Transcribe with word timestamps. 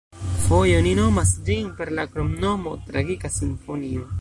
Foje 0.45 0.77
oni 0.77 0.93
nomas 0.99 1.33
ĝin 1.49 1.69
per 1.81 1.93
la 1.99 2.07
kromnomo 2.15 2.75
„tragika 2.89 3.33
simfonio“. 3.39 4.09